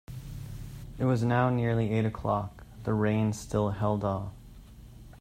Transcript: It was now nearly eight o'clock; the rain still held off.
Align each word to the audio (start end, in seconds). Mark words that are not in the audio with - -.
It 0.97 1.05
was 1.05 1.21
now 1.23 1.51
nearly 1.51 1.93
eight 1.93 2.05
o'clock; 2.05 2.65
the 2.85 2.93
rain 2.95 3.33
still 3.33 3.69
held 3.69 4.03
off. 4.03 4.33